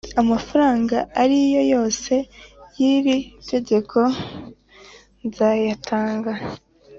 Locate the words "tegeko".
3.49-3.97